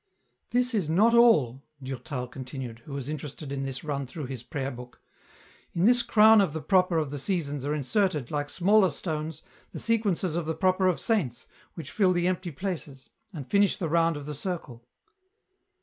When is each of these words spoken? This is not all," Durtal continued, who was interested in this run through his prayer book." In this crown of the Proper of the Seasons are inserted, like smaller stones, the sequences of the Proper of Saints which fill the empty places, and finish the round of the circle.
This 0.49 0.73
is 0.73 0.89
not 0.89 1.13
all," 1.13 1.61
Durtal 1.83 2.25
continued, 2.25 2.79
who 2.85 2.93
was 2.93 3.07
interested 3.07 3.51
in 3.51 3.61
this 3.61 3.83
run 3.83 4.07
through 4.07 4.25
his 4.25 4.41
prayer 4.41 4.71
book." 4.71 4.99
In 5.75 5.85
this 5.85 6.01
crown 6.01 6.41
of 6.41 6.53
the 6.53 6.61
Proper 6.63 6.97
of 6.97 7.11
the 7.11 7.19
Seasons 7.19 7.65
are 7.65 7.73
inserted, 7.75 8.31
like 8.31 8.49
smaller 8.49 8.89
stones, 8.89 9.43
the 9.73 9.79
sequences 9.79 10.35
of 10.35 10.47
the 10.47 10.55
Proper 10.55 10.87
of 10.87 10.99
Saints 10.99 11.47
which 11.75 11.91
fill 11.91 12.13
the 12.13 12.25
empty 12.27 12.49
places, 12.49 13.11
and 13.31 13.47
finish 13.47 13.77
the 13.77 13.89
round 13.89 14.17
of 14.17 14.25
the 14.25 14.33
circle. 14.33 14.83